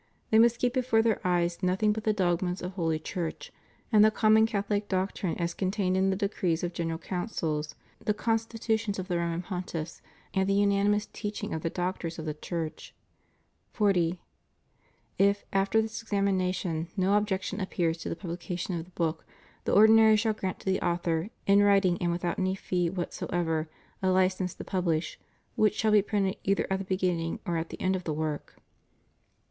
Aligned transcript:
They 0.31 0.39
must 0.39 0.57
keep 0.57 0.73
before 0.73 1.03
their 1.03 1.21
eyes 1.23 1.61
nothing 1.61 1.93
but 1.93 2.05
the 2.05 2.11
dogmas 2.11 2.63
of 2.63 2.71
Holy 2.71 2.97
Church, 2.97 3.53
and 3.91 4.03
the 4.03 4.09
common 4.09 4.47
Catholic 4.47 4.87
doctrine 4.87 5.37
as 5.37 5.53
contained 5.53 5.95
in 5.95 6.09
the 6.09 6.15
decrees 6.15 6.63
of 6.63 6.73
General 6.73 6.97
Councils, 6.97 7.75
the 8.03 8.15
Constitutions 8.15 8.97
of 8.97 9.07
the 9.07 9.19
Roman 9.19 9.43
Pontiffs, 9.43 10.01
and 10.33 10.49
the 10.49 10.55
unanimous 10.55 11.05
teaching 11.13 11.53
of 11.53 11.61
the 11.61 11.69
Doctors 11.69 12.17
of 12.17 12.25
the 12.25 12.33
Church. 12.33 12.95
40. 13.73 14.19
If, 15.19 15.45
after 15.53 15.83
this 15.83 16.01
examination, 16.01 16.87
no 16.97 17.13
objection 17.15 17.59
appears 17.59 17.99
to 17.99 18.09
the 18.09 18.15
publication 18.15 18.73
of 18.79 18.85
the 18.85 18.91
book, 18.95 19.23
the 19.65 19.71
ordinary 19.75 20.15
shall 20.15 20.33
grant 20.33 20.59
to 20.61 20.65
the 20.65 20.81
author, 20.81 21.29
in 21.45 21.61
writing 21.61 22.01
and 22.01 22.11
without 22.11 22.39
any 22.39 22.55
fee 22.55 22.89
whatsoever, 22.89 23.69
a 24.01 24.09
license 24.09 24.55
to 24.55 24.63
publish, 24.63 25.19
which 25.55 25.75
shall 25.75 25.91
be 25.91 26.01
printed 26.01 26.37
either 26.43 26.65
at 26.71 26.79
the 26.79 26.85
beginning 26.85 27.39
or 27.45 27.55
at 27.55 27.69
the 27.69 27.79
end 27.79 27.95
of 27.95 28.05
the 28.05 28.13
work. 28.13 28.55